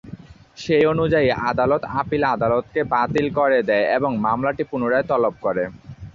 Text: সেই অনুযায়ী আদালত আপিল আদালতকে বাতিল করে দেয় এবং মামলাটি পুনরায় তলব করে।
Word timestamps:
সেই 0.57 0.83
অনুযায়ী 0.93 1.29
আদালত 1.49 1.81
আপিল 1.99 2.23
আদালতকে 2.33 2.81
বাতিল 2.93 3.27
করে 3.37 3.59
দেয় 3.69 3.85
এবং 3.97 4.11
মামলাটি 4.25 4.63
পুনরায় 4.71 5.05
তলব 5.11 5.33
করে। 5.45 5.63